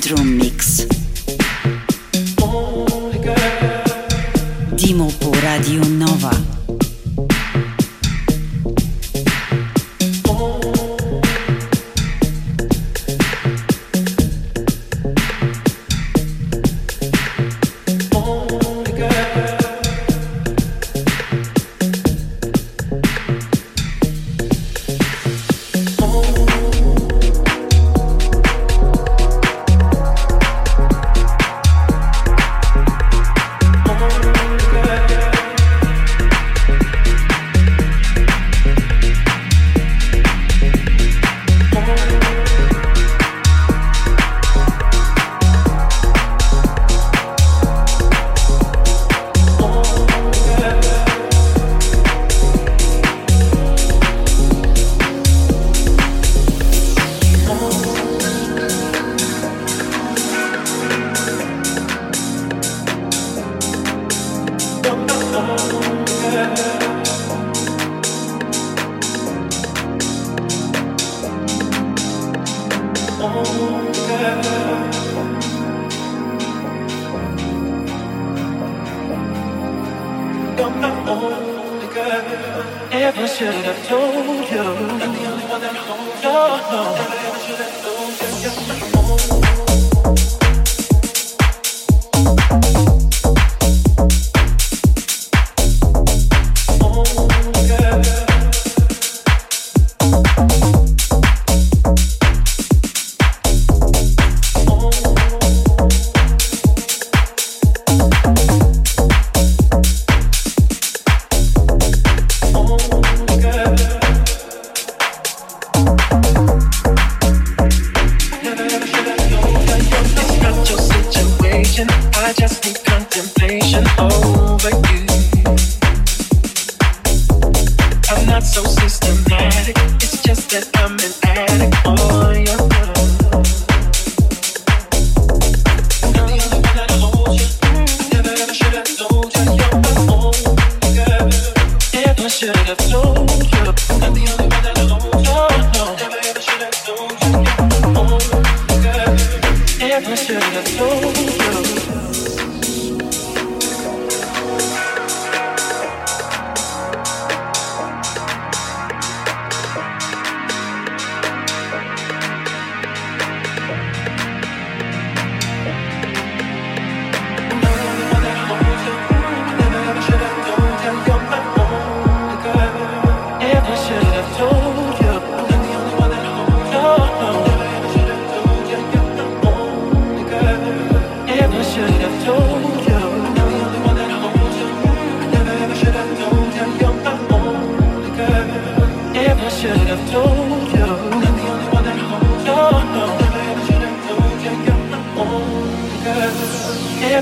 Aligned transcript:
Nova 0.00 0.14
Bedroom 0.14 0.49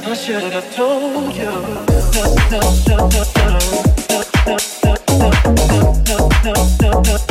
I 0.00 0.14
should 0.14 0.52
have 0.52 0.74
told 0.76 1.34
you. 1.34 1.44
No, 1.44 2.34
no, 2.50 2.60
no, 2.86 3.08
no, 3.08 3.28
no, 3.36 3.58
no, 4.46 4.56
no, 4.84 4.98
no, 6.06 6.28
no, 6.44 6.62
no, 6.80 7.00
no. 7.02 7.27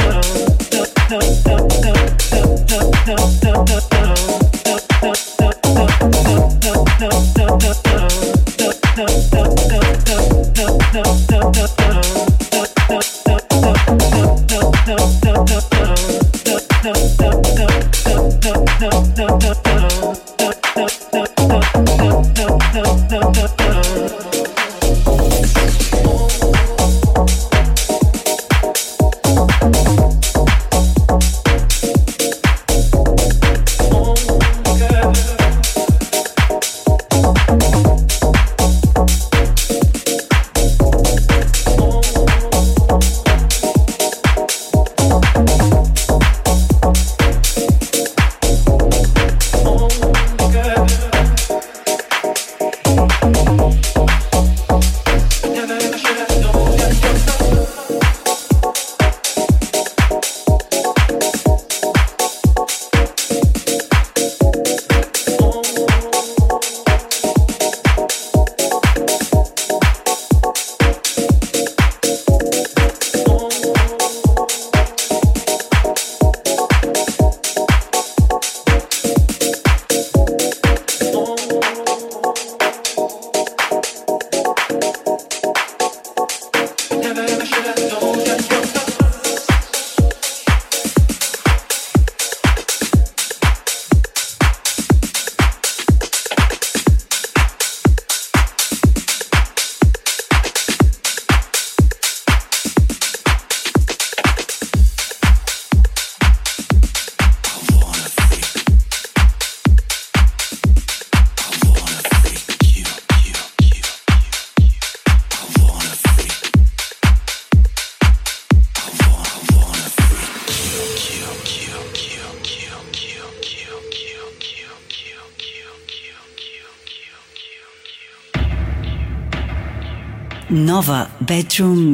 Bedroom 131.37 131.86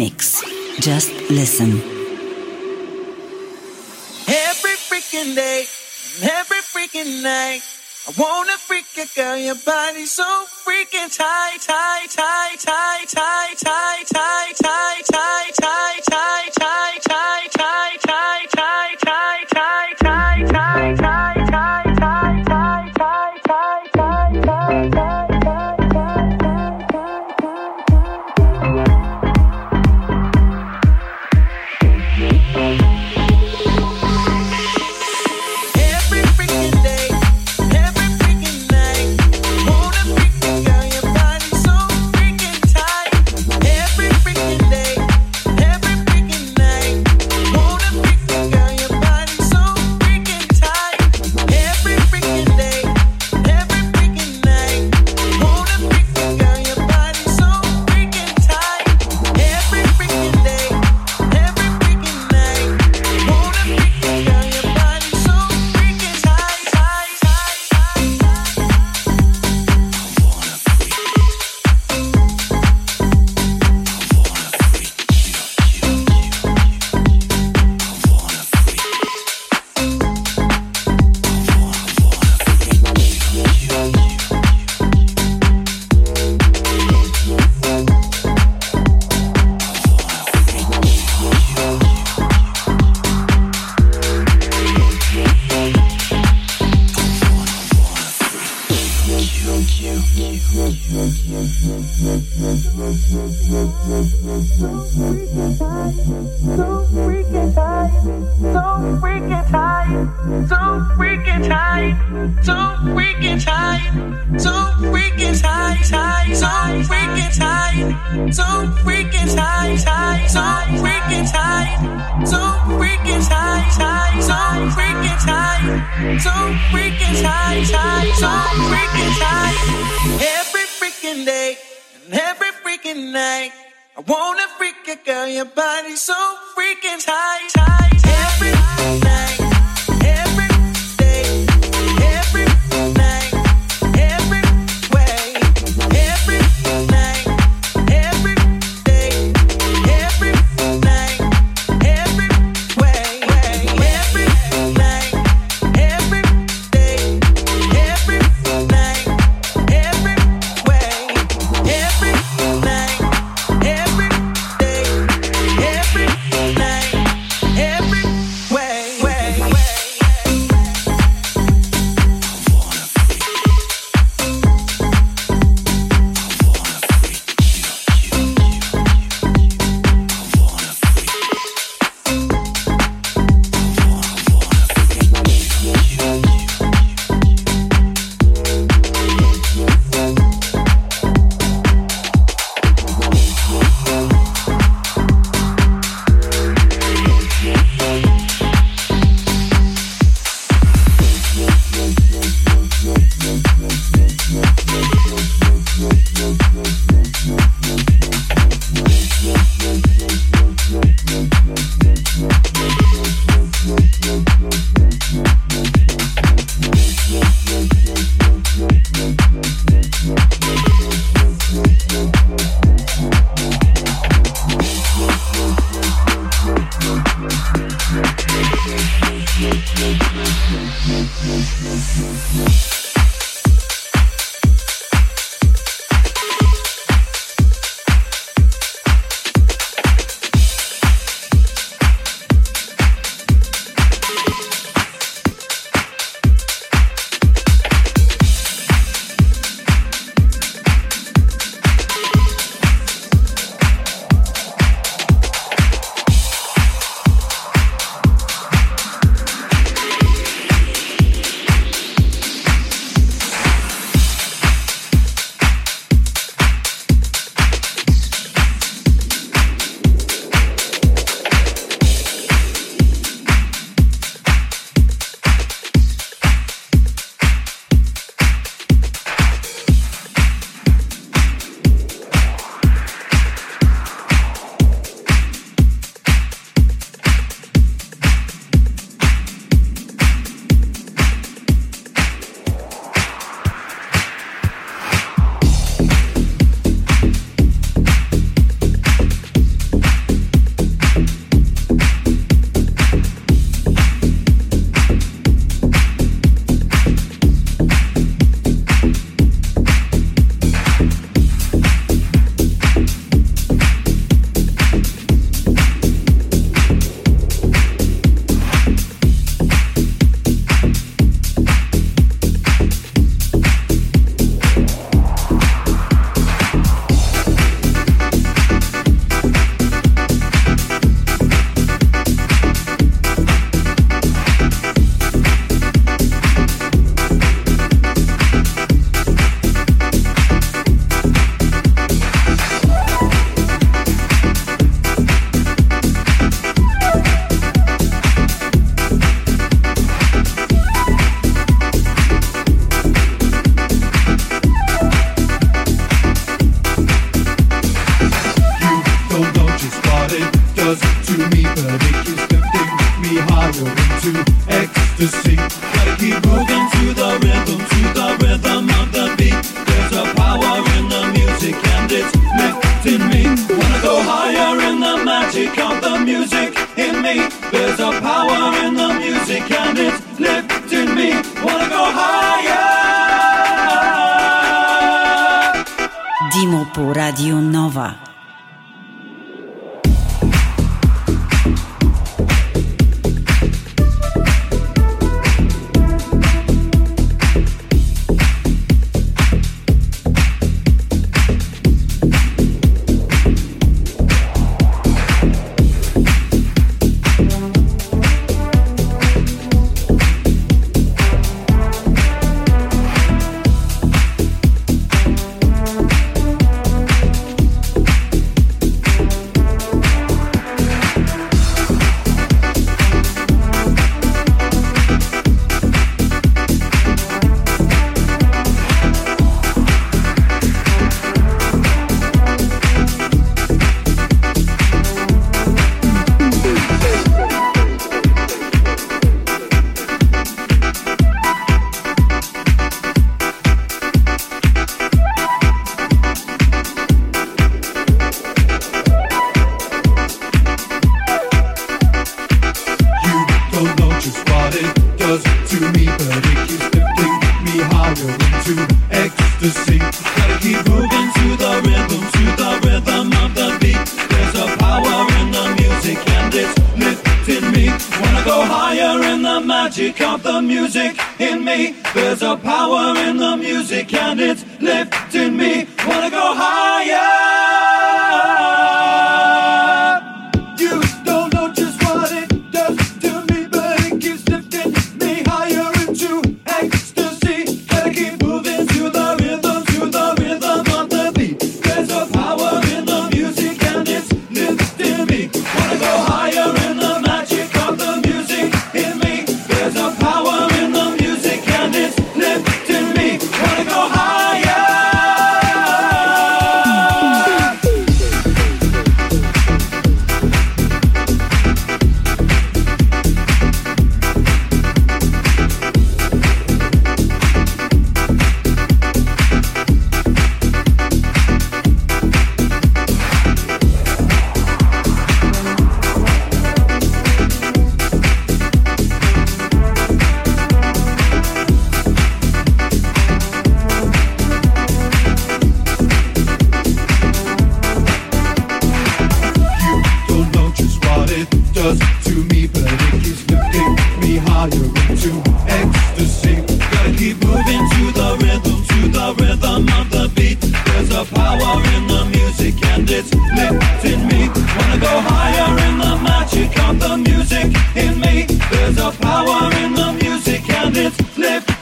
it's 552.95 553.13
lifting 553.13 554.07
me. 554.07 554.29
Wanna 554.57 554.79
go 554.79 554.93
higher 555.09 555.51
in 555.67 555.79
the 555.79 555.95
magic 556.03 556.51
of 556.67 556.79
the 556.79 556.97
music 556.97 557.49
in 557.75 557.99
me. 557.99 558.25
There's 558.51 558.77
a 558.77 558.91
power 559.01 559.51
in 559.63 559.73
the 559.73 559.93
music 560.01 560.47
and 560.49 560.77
it's 560.77 561.17
lifting 561.17 561.52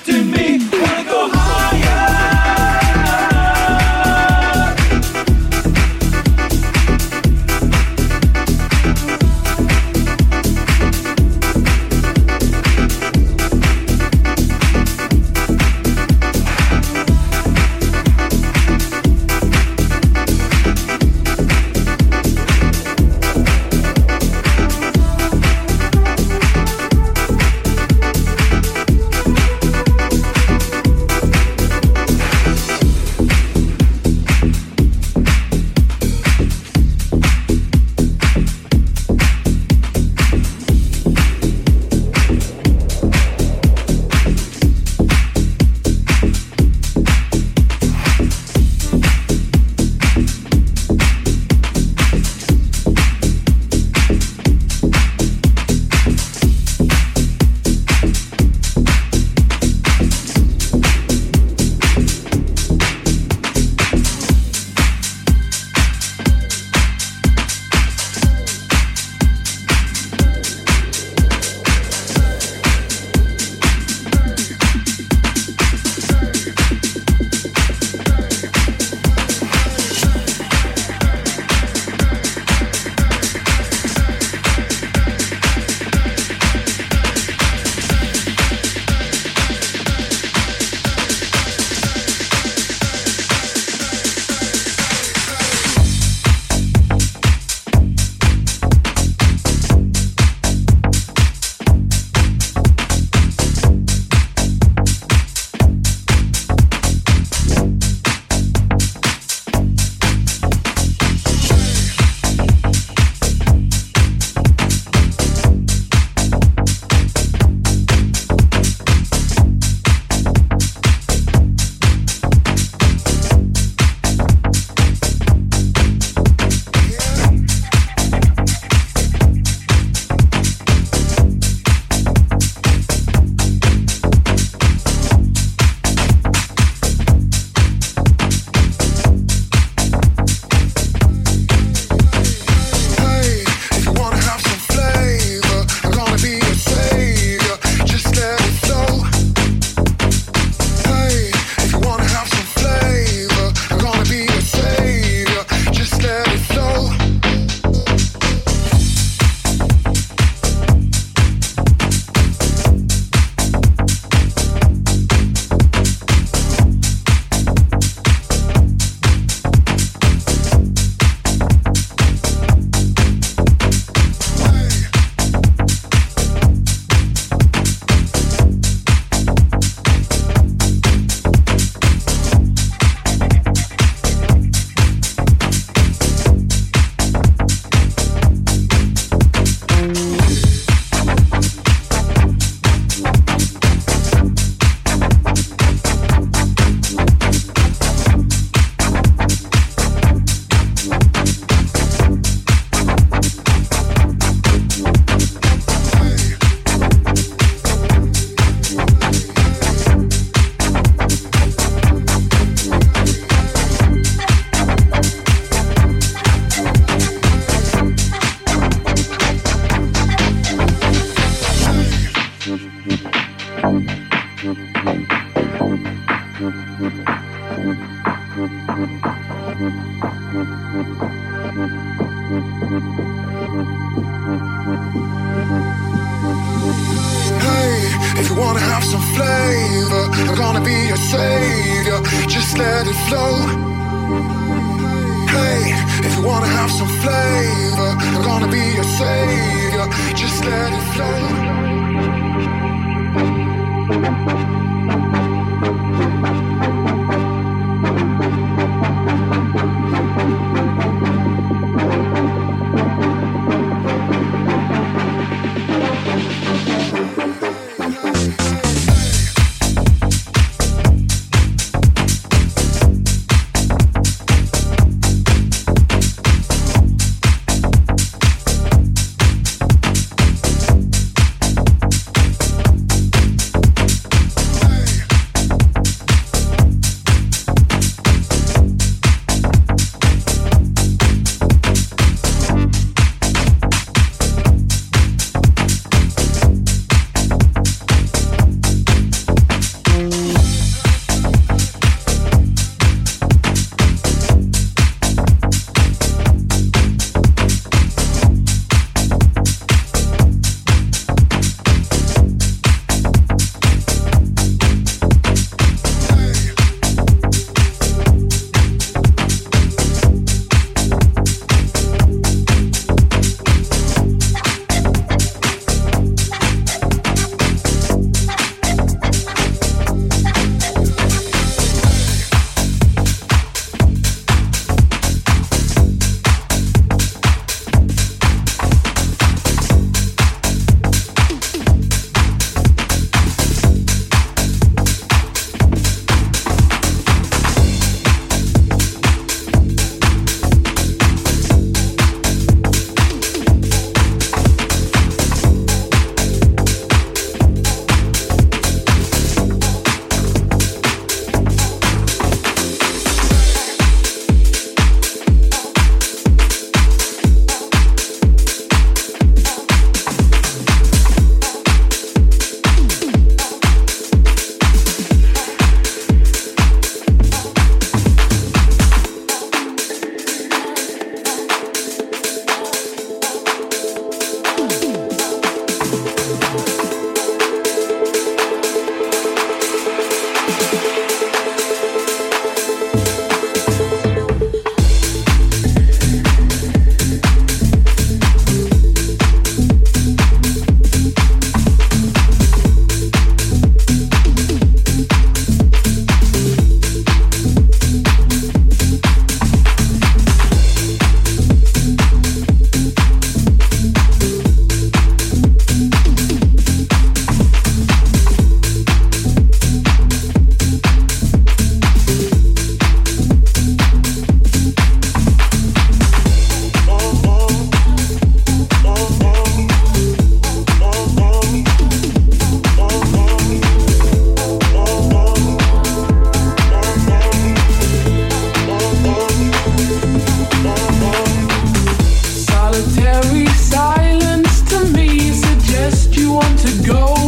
want 446.32 446.60
to 446.60 446.84
go 446.84 447.21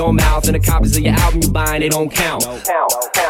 your 0.00 0.14
mouth 0.14 0.46
and 0.48 0.54
the 0.54 0.60
copies 0.60 0.96
of 0.96 1.02
your 1.02 1.12
album 1.12 1.42
you 1.42 1.50
buying 1.50 1.82
they 1.82 1.88
don't 1.90 2.10
count. 2.10 2.42
count, 2.42 2.64
count. 3.12 3.29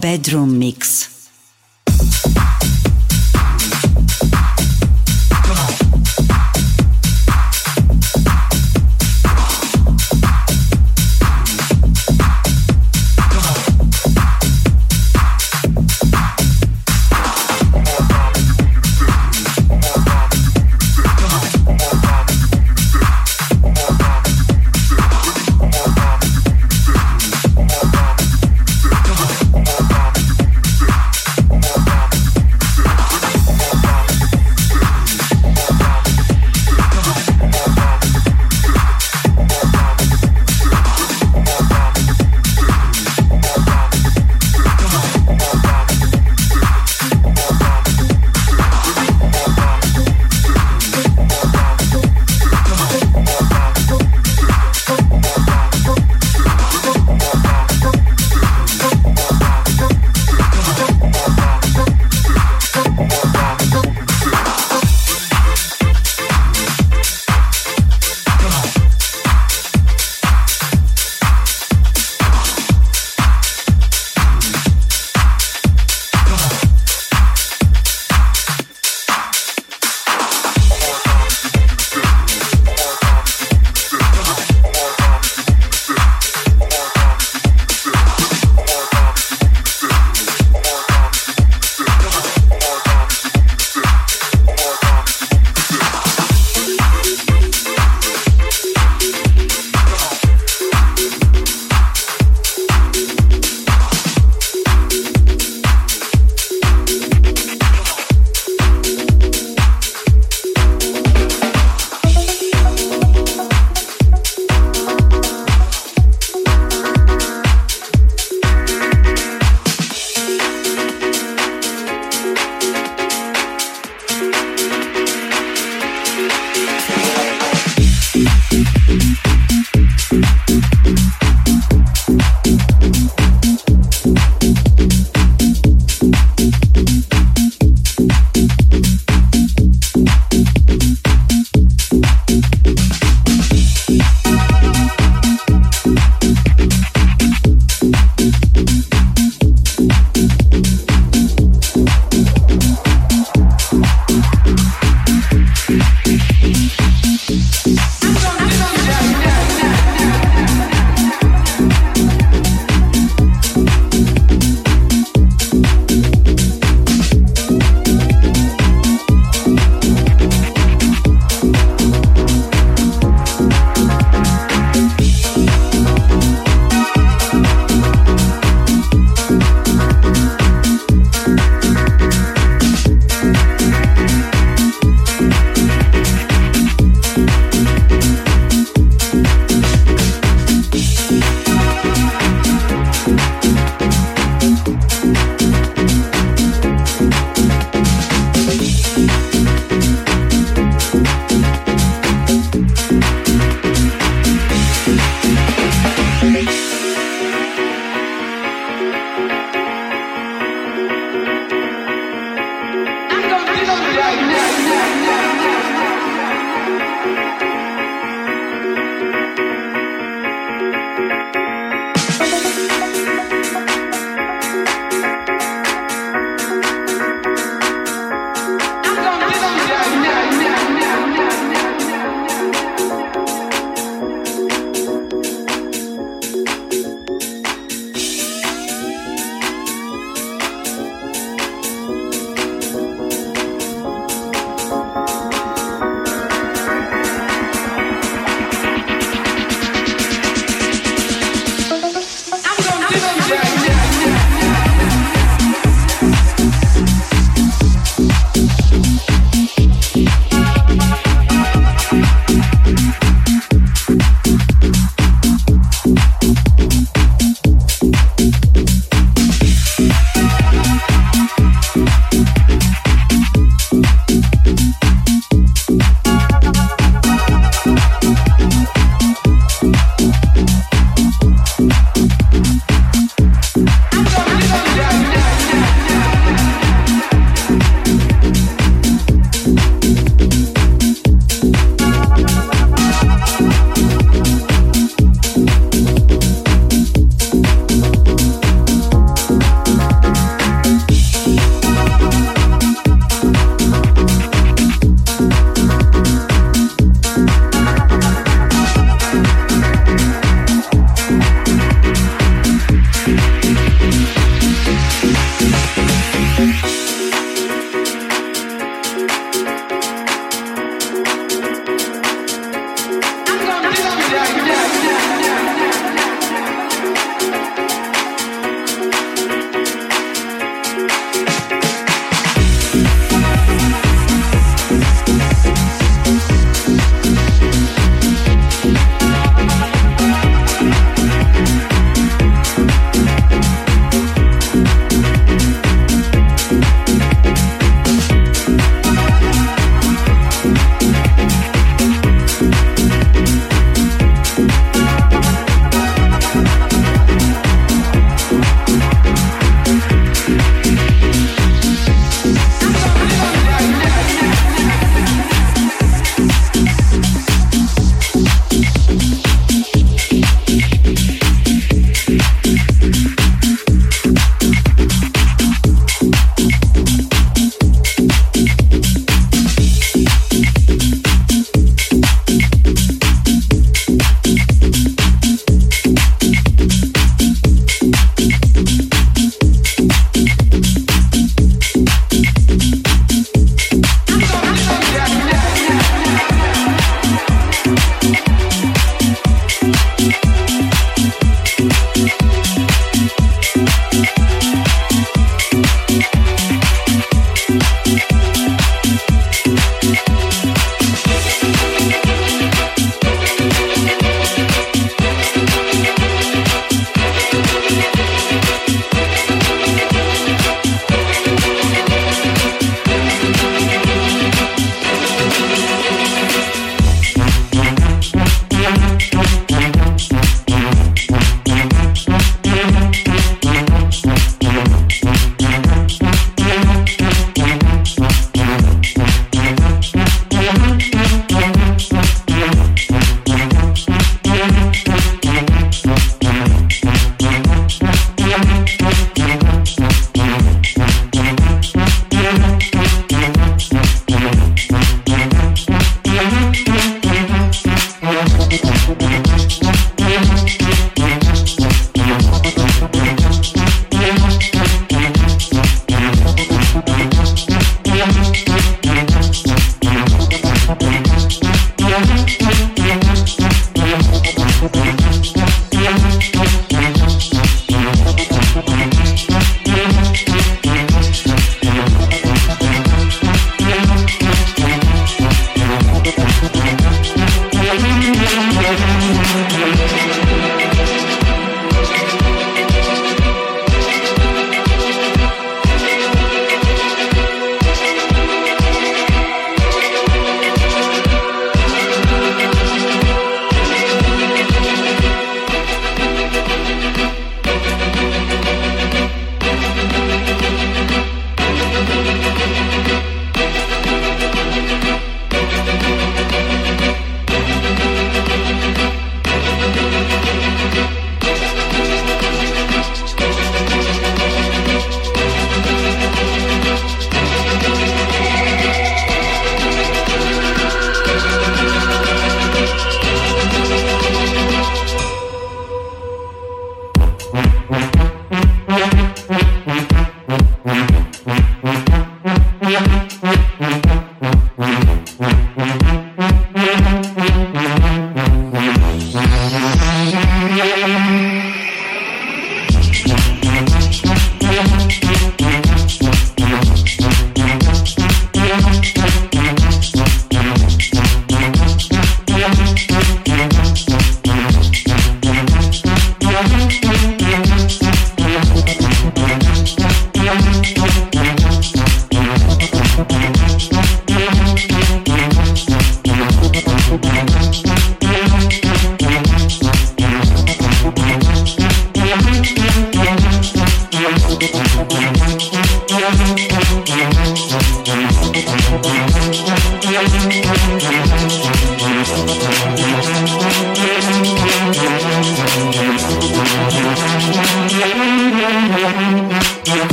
Bedroom 0.00 0.58
Mix. 0.58 1.11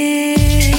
Begin? 0.00 0.69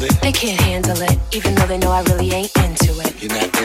They 0.00 0.32
can't 0.32 0.58
handle 0.62 0.96
it, 1.02 1.18
even 1.30 1.54
though 1.54 1.66
they 1.66 1.76
know 1.76 1.90
I 1.90 2.00
really 2.04 2.30
ain't 2.32 2.56
not 2.56 2.69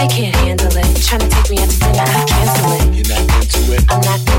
They 0.00 0.08
can't 0.08 0.36
handle 0.36 0.74
it. 0.74 1.02
Trying 1.04 1.20
to 1.20 1.28
take 1.28 1.50
me 1.50 1.58
out 1.58 1.68
to 1.68 1.78
dinner, 1.78 2.00
I 2.00 2.24
cancel 2.24 2.72
it. 2.72 2.94
You're 2.96 3.14
not 3.14 3.20
into 3.36 3.74
it. 3.74 3.84
I'm 3.90 4.00
not 4.00 4.29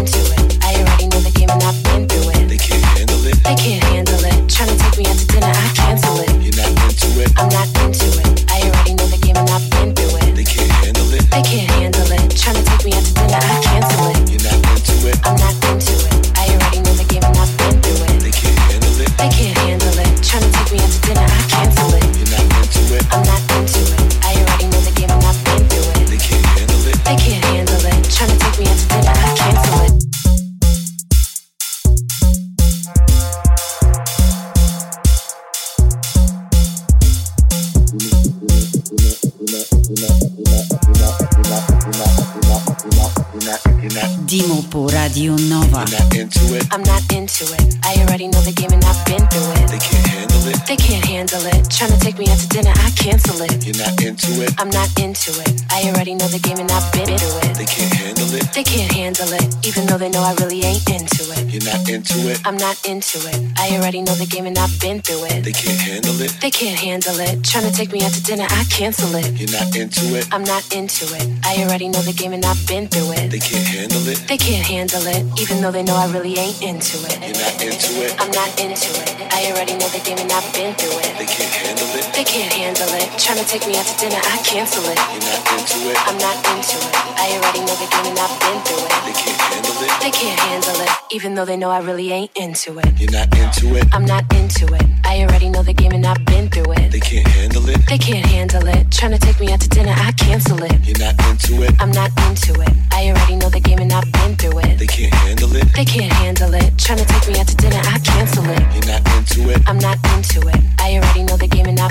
Nova. 45.82 45.98
You're 45.98 45.98
uh-huh. 45.98 46.06
not 46.06 46.16
into 46.16 46.56
it. 46.56 46.68
I'm 46.72 46.84
not 46.84 47.02
into 47.12 47.46
it. 47.58 47.76
I 47.84 47.98
already 48.06 48.28
know 48.28 48.42
the 48.42 48.54
game 48.54 48.72
and 48.72 48.84
I've 48.86 49.02
been 49.06 49.26
through 49.34 49.50
it. 49.58 49.68
They 49.70 49.82
can't 49.82 50.06
handle 50.06 50.44
it. 50.48 50.68
They 50.68 50.78
can't 50.78 51.06
handle 51.06 51.46
it. 51.46 51.70
Trying 51.70 51.98
to 51.98 52.01
take 52.12 52.28
me 52.28 52.32
out 52.32 52.40
to 52.40 52.48
dinner, 52.50 52.74
I 52.76 52.92
cancel 52.92 53.40
it. 53.42 53.64
You're 53.64 53.80
not 53.80 53.96
into 54.04 54.44
it. 54.44 54.52
I'm 54.60 54.70
not 54.70 54.90
into 55.00 55.32
it. 55.32 55.64
I 55.72 55.88
already 55.90 56.14
know 56.16 56.28
the 56.28 56.40
game 56.40 56.60
and 56.60 56.70
I've 56.72 56.92
been 56.92 57.08
through 57.08 57.40
it. 57.48 57.56
They 57.56 57.66
can't 57.66 57.94
handle 57.94 58.32
it. 58.36 58.46
They 58.52 58.64
can't 58.64 58.92
handle 58.92 59.32
it, 59.32 59.48
even 59.64 59.86
though 59.88 59.98
they 59.98 60.10
know 60.10 60.20
I 60.20 60.36
really 60.44 60.60
ain't 60.64 60.84
into 60.92 61.24
it. 61.32 61.44
You're 61.48 61.64
not 61.64 61.88
into 61.88 62.28
it. 62.28 62.42
I'm 62.44 62.58
not 62.58 62.76
into 62.84 63.20
it. 63.32 63.40
I 63.56 63.78
already 63.78 64.02
know 64.02 64.16
the 64.16 64.26
game 64.26 64.46
and 64.46 64.58
I've 64.58 64.76
been 64.82 65.00
through 65.00 65.24
it. 65.32 65.44
They 65.44 65.56
can't 65.56 65.80
handle 65.80 66.20
it. 66.20 66.36
They 66.42 66.52
can't 66.52 66.76
handle 66.76 67.16
it. 67.20 67.44
Trying 67.48 67.68
to 67.70 67.72
take 67.72 67.92
me 67.94 68.04
out 68.04 68.12
to 68.12 68.24
dinner, 68.24 68.48
I 68.50 68.64
cancel 68.68 69.16
it. 69.16 69.32
You're 69.40 69.56
not 69.56 69.72
into 69.76 70.12
it. 70.20 70.28
I'm 70.34 70.44
not 70.44 70.68
into 70.76 71.08
it. 71.16 71.26
I 71.46 71.64
already 71.64 71.88
know 71.88 72.02
the 72.04 72.14
game 72.14 72.34
and 72.34 72.44
I've 72.44 72.60
been 72.68 72.88
through 72.92 73.16
it. 73.24 73.32
They 73.32 73.40
can't 73.40 73.68
handle 73.68 74.04
it. 74.08 74.20
They 74.28 74.38
can't 74.38 74.68
handle 74.68 75.06
it, 75.08 75.24
even 75.40 75.62
though 75.62 75.72
they 75.72 75.84
know 75.84 75.96
I 75.96 76.12
really 76.12 76.36
ain't 76.36 76.60
into 76.62 77.00
it. 77.08 77.16
You're 77.24 77.40
not 77.40 77.56
into 77.64 77.92
it. 78.04 78.12
I'm 78.20 78.32
not 78.36 78.52
into 78.60 78.92
it. 79.00 79.16
I 79.32 79.52
already 79.52 79.80
know 79.80 79.88
the 79.96 80.04
game 80.04 80.20
and 80.20 80.32
I've 80.32 80.48
been 80.52 80.76
through 80.76 81.00
it. 81.08 81.16
They 81.16 81.30
can't 81.30 81.54
handle 81.56 81.88
it. 81.96 82.01
They 82.14 82.26
can't 82.26 82.52
handle 82.52 82.90
it. 82.98 83.08
Trying 83.18 83.38
to 83.38 83.46
take 83.46 83.66
me 83.68 83.78
out 83.78 83.86
to 83.86 83.96
dinner, 83.98 84.18
I 84.18 84.38
cancel 84.44 84.84
it. 84.90 84.98
You're 85.14 85.26
not 85.30 85.42
into 85.54 85.78
it. 85.90 85.98
I'm 86.10 86.18
not 86.18 86.38
into 86.54 86.78
it. 86.78 86.94
I 87.18 87.38
already 87.38 87.62
know 87.62 87.76
the 87.78 87.88
game 87.90 88.06
and 88.10 88.18
I've 88.18 88.36
been 88.42 88.60
through 88.66 88.86
it. 88.86 88.92
They 89.06 89.14
can't 89.14 89.40
handle 89.42 89.78
it. 89.82 89.92
They 90.02 90.12
can't 90.12 90.40
handle 90.40 90.82
it, 90.82 90.90
even 91.12 91.36
though 91.36 91.46
they 91.46 91.58
know 91.58 91.70
I 91.70 91.80
really 91.80 92.12
ain't 92.12 92.32
into 92.36 92.78
it. 92.80 92.90
You're 93.00 93.12
not 93.12 93.28
into 93.38 93.76
it. 93.78 93.86
I'm 93.94 94.06
not 94.06 94.24
into 94.34 94.66
it. 94.74 94.86
I 95.06 95.22
already 95.24 95.50
know 95.50 95.64
the 95.64 95.74
game 95.74 95.92
and 95.92 96.06
I've 96.06 96.24
been 96.26 96.50
through 96.50 96.72
it. 96.74 96.92
They 96.92 97.00
can't 97.00 97.28
handle 97.28 97.68
it. 97.70 97.80
They 97.88 97.98
can't 97.98 98.26
handle 98.26 98.68
it. 98.68 98.92
Trying 98.92 99.12
to 99.12 99.20
take 99.20 99.40
me 99.40 99.52
out 99.52 99.62
to 99.62 99.70
dinner, 99.70 99.94
I 99.96 100.12
cancel 100.14 100.62
it. 100.64 100.74
You're 100.86 101.00
not 101.00 101.16
into 101.30 101.64
it. 101.64 101.74
I'm 101.80 101.92
not 101.92 102.12
into 102.28 102.54
it. 102.62 102.74
I 102.92 103.10
already 103.10 103.36
know 103.36 103.50
the 103.50 103.60
game 103.60 103.80
and 103.80 103.92
I've 103.92 104.12
been 104.12 104.36
through 104.36 104.60
it. 104.60 104.80
They 104.80 104.88
can't 104.88 105.14
handle 105.14 105.56
it. 105.56 105.66
They 105.76 105.86
can't 105.86 106.14
handle 106.14 106.54
it. 106.54 106.78
Trying 106.78 107.00
to 107.00 107.06
take 107.06 107.28
me 107.28 107.40
out 107.40 107.48
to 107.48 107.56
dinner, 107.58 107.82
I 107.84 108.00
cancel 108.00 108.46
it. 108.50 108.62
You're 108.74 108.90
not 108.90 109.02
into 109.18 109.50
it. 109.50 109.62
I'm 109.68 109.80
not 109.80 109.98
into 110.16 110.48
it. 110.48 110.62
I 110.80 110.98
already 110.98 111.24
know 111.24 111.38
the 111.38 111.48
game 111.48 111.66
and 111.68 111.80
I've 111.80 111.91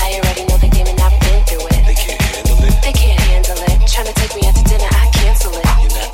I 0.00 0.18
already 0.18 0.44
know 0.46 0.56
the 0.58 0.68
game 0.68 0.86
and 0.86 1.00
I've 1.00 1.18
been 1.20 1.44
through 1.44 1.66
it. 1.66 1.86
They 1.86 1.94
can't 1.94 2.20
handle 2.20 2.58
it. 2.64 2.82
They 2.82 2.92
can't 2.92 3.20
handle 3.20 3.58
it. 3.58 3.88
Trying 3.88 4.06
to 4.06 4.14
take 4.14 4.34
me 4.34 4.48
out 4.48 4.54
to 4.56 4.64
dinner, 4.64 4.88
I 4.90 5.08
cancel 5.12 5.52
it. 5.52 5.64
You're 5.80 5.90
not 5.90 6.08
it. 6.08 6.13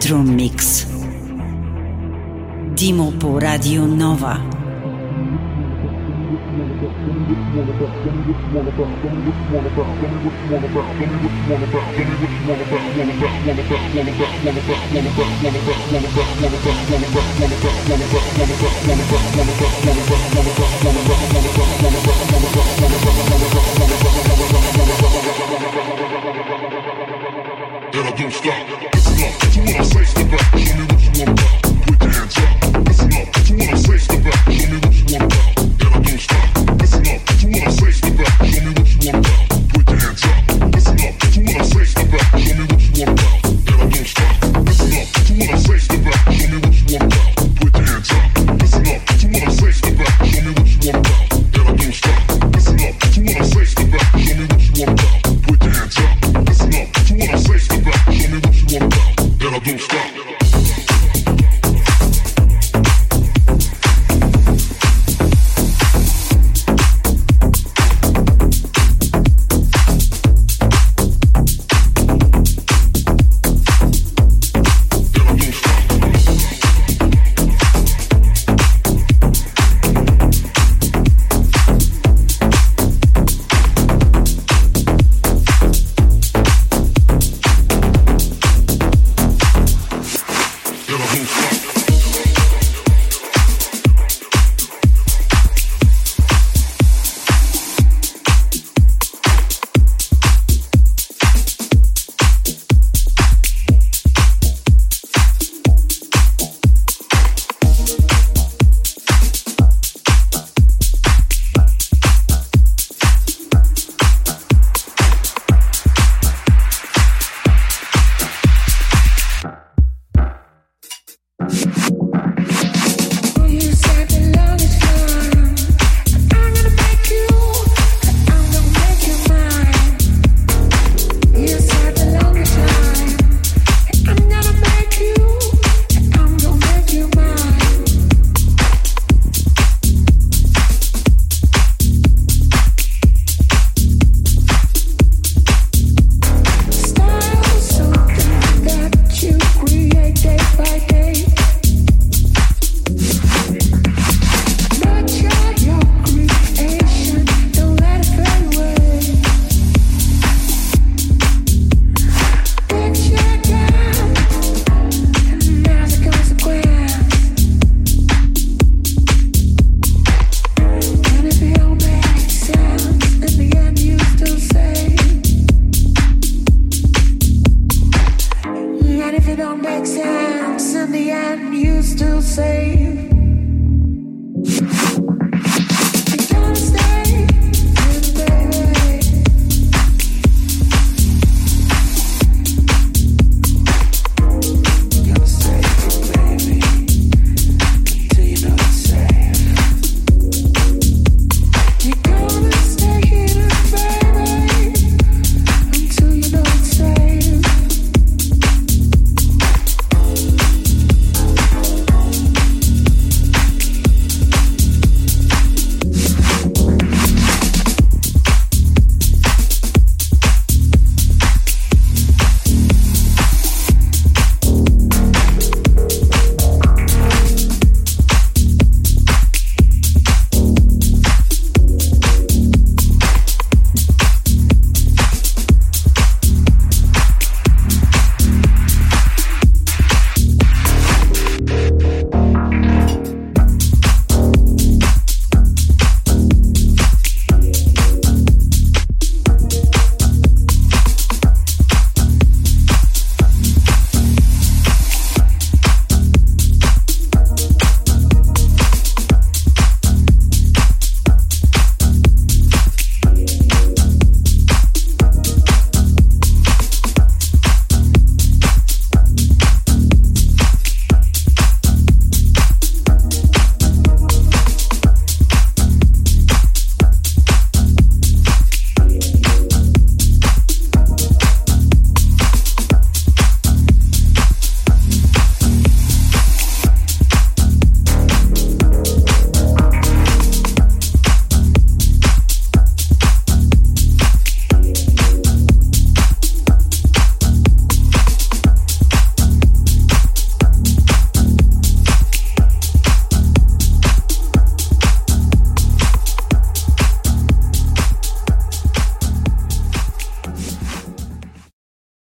Bedroom 0.00 0.29